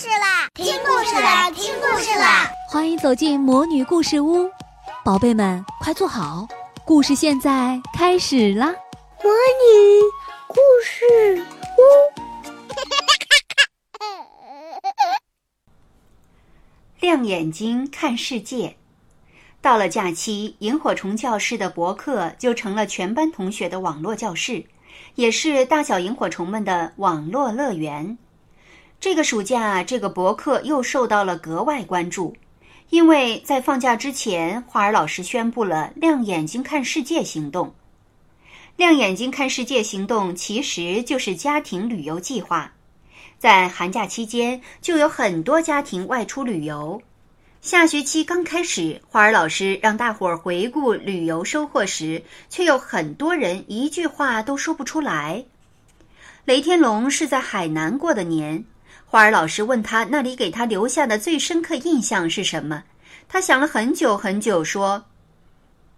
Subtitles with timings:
[0.00, 0.48] 事啦！
[0.54, 1.50] 听故事啦！
[1.50, 2.50] 听故事啦！
[2.70, 4.50] 欢迎走进魔女故事屋，
[5.04, 6.48] 宝贝们快坐好，
[6.86, 8.68] 故事现在开始啦！
[9.22, 10.00] 魔女
[10.48, 11.44] 故事
[11.76, 11.82] 屋，
[17.00, 18.76] 亮眼睛看世界。
[19.60, 24.64] 到了假期，萤火虫教室的博客就成了全班同学的网络教室，
[25.16, 28.16] 也是大小萤火虫们的网络乐园。
[29.00, 32.36] 这个暑假，这个博客又受到了格外关注，
[32.90, 37.74] 因为在放假之前，花儿老师宣布了“亮眼睛看世界”行动。
[38.76, 42.70] “亮眼睛看世界”行动其实就是家庭旅游计划，
[43.38, 47.00] 在寒假期间就有很多家庭外出旅游。
[47.62, 55.42] 下学期刚开始，花儿老师让大伙儿回顾旅游收获时，却有很多人一句话都说不出来。
[56.44, 58.62] 雷天龙是在海南过的年。
[59.10, 62.84] 花儿老师问他：“那里给他留下的最深刻印象是什么？”
[63.28, 65.06] 他想了很久很久，说：“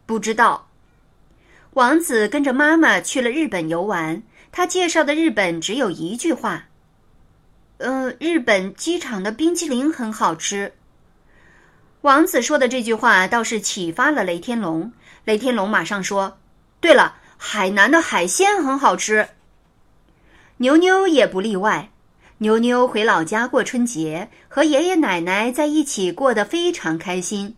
[0.06, 0.70] 不知道。”
[1.74, 6.64] 王子跟着妈妈去了日本游玩，他介绍的日本只有一句话
[7.76, 10.72] ：“嗯，日本机场的冰淇淋很好吃。”
[12.00, 14.90] 王子说的这句话倒是启发了雷天龙。
[15.26, 16.38] 雷天龙马上说
[16.80, 19.28] ：“对了，海南的海鲜很好吃。”
[20.56, 21.90] 牛牛也不例外。
[22.42, 27.54] 妞妞回老家过春节，和爷爷奶奶在一起过得非常开心。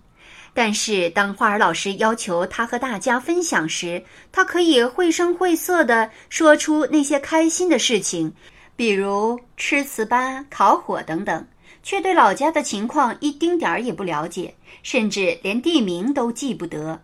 [0.53, 8.31] 但是，当花儿老师要求他和大家分享时，他可以绘声绘色地说出那些开心的事情，
[8.77, 11.49] 比如吃糍粑、烤火等等，
[11.83, 17.01] 却对老家的情况一丁点儿也不了解，甚至连地名都记不得。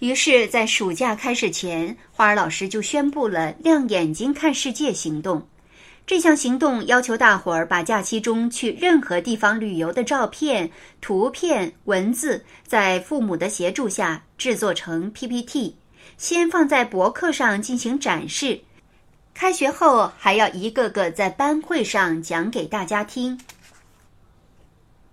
[0.00, 5.48] 于是，在暑假开始前，花儿老师就宣布了“亮眼睛看世界”行动。
[6.06, 15.74] 这项行动要求大伙儿把假期中去任何地方旅游的照片、图片、文字，在父母的协助下制作成 PPT，
[16.18, 18.60] 先放在博客上进行展示。
[19.32, 23.40] 开学后还要一个个在班会上讲给大家听。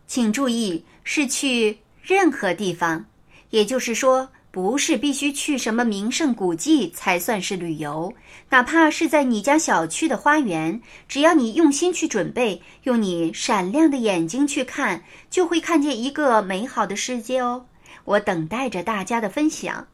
[0.08, 3.06] 请注意，是去任何地方，
[3.52, 4.28] 也就是说。
[4.52, 8.14] 不是必须去什么名胜古迹才算是旅游，
[8.50, 17.66] 哪怕是在你家小区的花园，只要你用心去准备，用你闪亮的眼睛去看，就会看见一个美好的世界哦。
[18.04, 19.88] 我等待着大家的分享。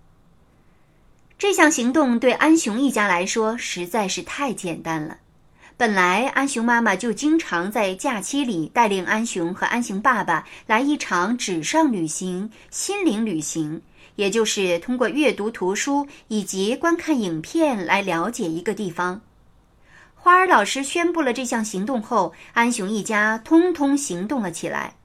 [1.38, 5.18] 这项行动对安雄一家来说实在是太简单了。
[5.78, 13.80] 本来安雄妈妈就经常在假期里带领安雄和安雄爸爸来一场纸上旅行、心灵旅行。
[14.18, 19.22] 也就是通过阅读图书以及观看影片来了解一个地方。
[20.14, 24.96] 花儿老师宣布了这项行动后，安雄一家通通行动了起来。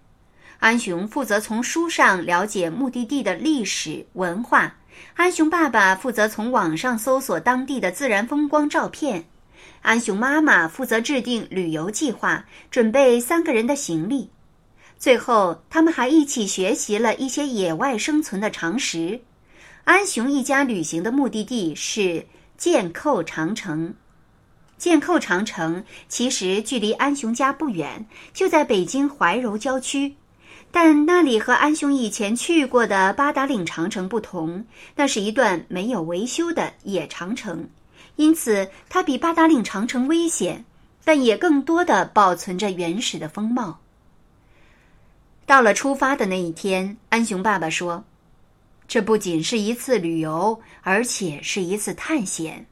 [0.58, 4.76] 安雄负责从书上了解目的地的历史文化，
[5.14, 9.24] 安雄爸爸负责从网上搜索当地的自然风光照片，
[9.82, 14.30] 安雄妈妈负责制定旅游计划，准备三个人的行李。
[15.02, 19.20] 最后，他们还一起学习了一些野外生存的常识。
[19.82, 22.24] 安雄一家旅行的目的地是
[22.56, 23.92] 箭扣长城。
[24.78, 30.14] 箭扣长城其实距离安雄家不远，就在北京怀柔郊区。
[30.70, 34.64] 但那里和安雄以前去过的八达岭长城不同，
[34.94, 37.68] 那是一段没有维修的野长城，
[38.14, 40.64] 因此它比八达岭长城危险，
[41.04, 43.80] 但也更多的保存着原始的风貌。
[45.44, 48.04] 到了出发的那一天，安雄爸爸说
[48.88, 52.66] ：“这不仅是一次旅游，而且是一次探险。”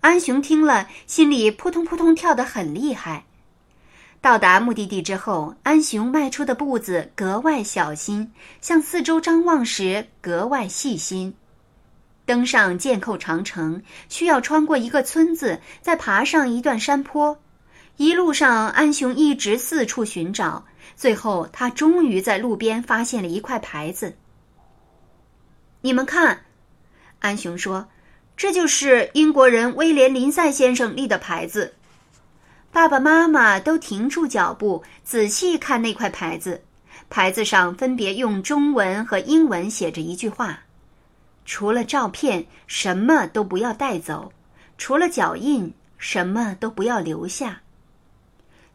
[0.00, 3.24] 安雄听了，心里扑通扑通跳得很厉害。
[4.20, 11.34] 到达目的地之后，安雄迈出的步子格外小心，向四周张望时格外细心。
[12.24, 17.36] 登上箭扣长城，需要穿过一个村子，再爬上一段山坡。
[17.96, 20.64] 一路上，安雄一直四处寻找。
[20.96, 24.16] 最后，他终于在路边发现了一块牌子。
[25.80, 26.44] 你们看，
[27.20, 27.88] 安雄说
[28.36, 31.74] ：“这就是英国人威廉林赛先生立的牌子。”
[32.72, 36.62] 爸爸妈妈都停住脚步，仔细看那块牌子。
[37.10, 40.60] 牌子上分别用中文和英文写着一句话
[41.44, 44.32] ：“除了照片，什么都不要带走；
[44.78, 47.60] 除了脚印，什么都不要留下。”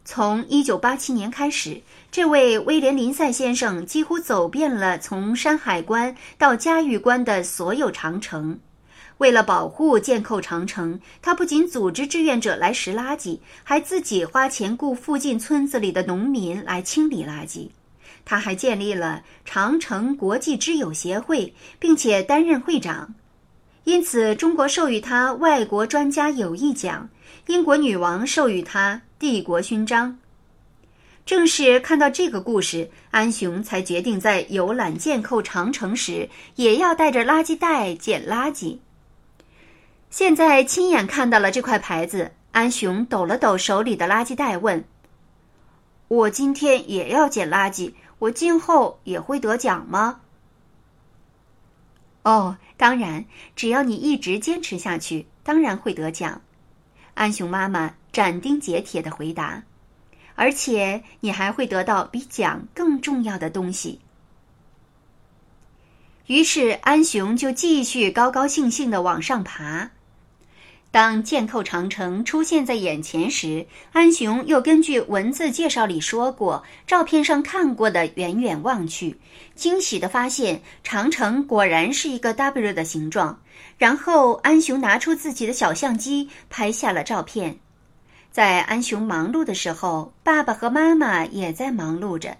[0.09, 8.57] 从一九八七年开始，这位威廉林赛先生几乎走遍了从山海关到嘉峪关的所有长城。
[9.17, 17.67] 为了保护建寇长城，他不仅组织志愿者来拾垃圾，还自己花钱雇附近村子里的农民来清理垃圾。
[18.23, 23.13] 他还建立了长城国际知友协会，并且担任会长。
[23.87, 27.07] 因此，中国授予他外国专家友谊奖，
[27.45, 30.19] 英国女王授予他帝国勋章。
[31.25, 38.79] 正是看到这个故事，安雄才决定在游览箭扣长城时，也要带着垃圾袋捡垃圾。
[40.09, 44.83] 现在亲眼看到了这块牌子，安雄抖了抖手里的垃圾袋，问
[46.09, 50.19] ：“我今天也要捡垃圾，我今后也会得奖吗？”
[52.23, 53.25] 哦，当然，
[53.55, 56.41] 只要你一直坚持下去，当然会得奖。
[57.15, 59.63] 安雄妈妈斩钉截铁的回答，
[60.35, 63.99] 而且你还会得到比奖更重要的东西。
[66.27, 69.89] 于是安雄就继续高高兴兴的往上爬。
[70.89, 79.15] 当箭扣长城出现在眼前时，安雄又根据文字介绍里说过、照片上看过的远远望去，
[79.53, 83.39] 惊喜地发现长城果然是一个 W 的形状。
[83.77, 87.59] 然后安雄拿出自己的小相机拍下了照片。
[88.31, 92.37] 在安雄忙碌的时候，爸爸和妈妈也在忙碌着。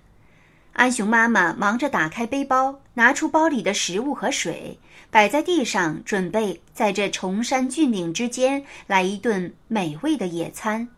[0.73, 4.79] 安雄妈妈忙着打开背包，拿出包里的食物和水。
[5.11, 10.89] 摆在地上，准备在这崇山峻岭之间来一顿美味的野餐。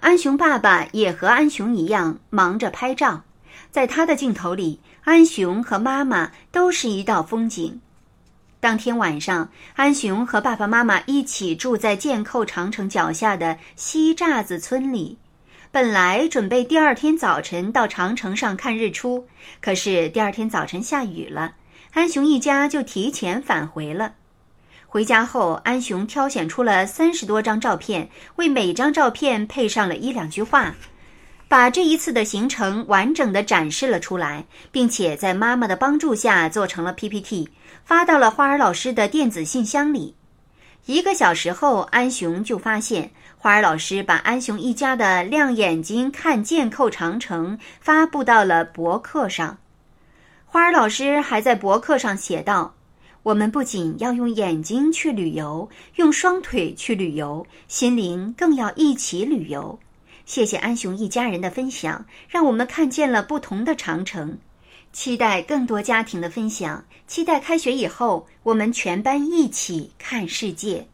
[0.00, 3.22] 安雄爸爸也和安雄一样忙着拍照，
[3.70, 7.80] 在他的镜头里，安雄和妈妈都是一道风景。
[8.58, 15.16] 当天晚上，安雄和爸爸妈妈一起住在箭扣长城脚下的西栅子村里。
[15.76, 19.26] 本来准备第二天早晨到长城上看日出，
[19.60, 21.52] 可是第二天早晨下雨了。
[21.92, 24.14] 安雄一家就提前返回了。
[24.86, 30.74] 回家后，安雄挑选出了三十多张照片，为每张照片配上了一两句话，
[31.46, 37.50] 把这一次的行程完整的展示了出来，并且在妈妈的帮助下做成了 PPT，
[37.84, 40.14] 发到了花儿老师的电子信箱里。
[40.86, 49.58] 一个小时后，安雄就发现花儿老师把安雄一家的“亮眼睛看剑扣长城”发布到了博客上。
[50.44, 52.74] 花儿老师还在博客上写道
[53.22, 59.78] ：“我们不仅要用眼睛去旅游，用双腿去旅游，心灵更要一起旅游。”
[60.24, 64.36] 谢谢安雄一家人的分享，让我们看见了不同的长城。
[64.92, 70.88] 期待更多家庭的分享，期待开学以后我们全班一起看世界。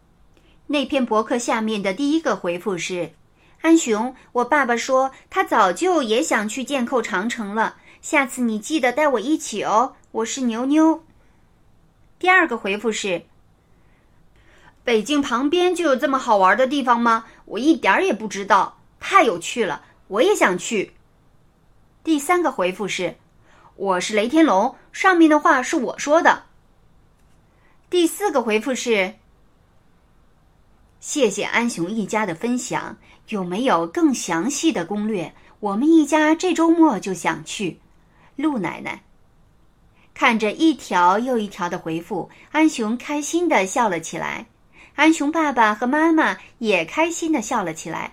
[0.73, 3.13] 那篇博客下面的第一个回复是
[3.61, 11.05] ：“安雄，我爸爸说他早就也想去建扣长城了。”下次你记得带我一起哦，我是牛牛。
[12.19, 13.25] 第二个回复是：
[14.83, 17.27] 北京旁边就有这么好玩的地方吗？
[17.45, 20.95] 我一点儿也不知道，太有趣了，我也想去。
[22.03, 23.17] 第三个回复是：
[23.77, 26.45] 我是雷天龙，上面的话是我说的。
[27.91, 29.17] 第四个回复是：
[31.03, 32.97] 谢谢安雄一家的分享，
[33.31, 35.35] 有没有更详细的攻略？
[35.59, 37.81] 我们一家这周末就想去。
[38.37, 39.03] 陆奶奶
[40.15, 44.47] 看着一条又一条的回复，安雄开心的笑了起来。
[44.95, 48.13] 安雄爸爸和妈妈也开心的笑了起来。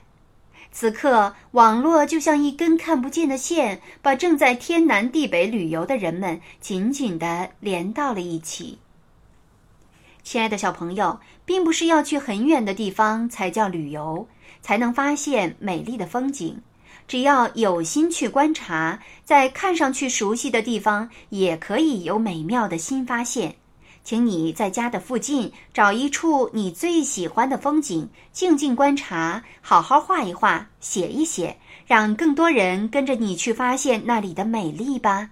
[0.71, 8.79] 此刻，网络就像一根看不见的线，把正在天南地北旅游的人们紧紧的连到了一起。
[10.29, 14.27] 亲爱的小朋友，并不是要去很远的地方才叫旅游，
[14.61, 16.61] 才能发现美丽的风景。
[17.07, 23.55] 只要有心去观察，在看上去熟悉的地方，也可以有美妙的新发现。
[24.03, 31.57] 请你在家的附近找一处你最喜欢的风景，静静观察，好好画一画，写一写，
[31.87, 35.31] 让更多人跟着你去发现那里的美丽吧。